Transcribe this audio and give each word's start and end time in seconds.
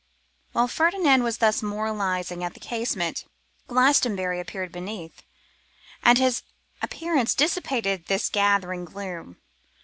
While 0.53 0.67
Ferdinand 0.67 1.21
was 1.21 1.37
thus 1.37 1.61
moralising 1.61 2.43
at 2.43 2.55
the 2.55 2.59
casement, 2.59 3.23
Glastonbury 3.67 4.39
appeared 4.39 4.71
beneath; 4.71 5.21
and 6.01 6.17
his 6.17 6.41
appearance 6.81 7.35
dissipated 7.35 8.07
this 8.07 8.27
gathering 8.27 8.83
gloom. 8.83 9.37